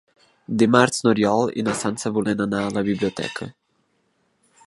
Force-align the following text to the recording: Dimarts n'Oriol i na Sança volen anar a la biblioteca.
Dimarts 0.61 1.03
n'Oriol 1.07 1.51
i 1.61 1.65
na 1.67 1.75
Sança 1.83 2.13
volen 2.17 2.43
anar 2.47 2.63
a 2.69 2.73
la 2.79 2.85
biblioteca. 2.89 3.51